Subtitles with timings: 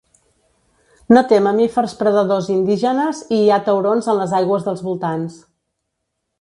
[1.15, 5.41] No té mamífers predadors indígenes i hi ha taurons en les aigües dels voltants.